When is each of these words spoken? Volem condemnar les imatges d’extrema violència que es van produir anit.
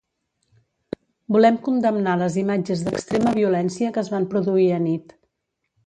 Volem 1.35 1.59
condemnar 1.67 2.17
les 2.23 2.39
imatges 2.45 2.83
d’extrema 2.87 3.37
violència 3.39 3.93
que 3.95 4.05
es 4.07 4.15
van 4.17 4.31
produir 4.35 4.71
anit. 4.83 5.19